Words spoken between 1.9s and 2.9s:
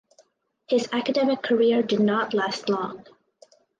not last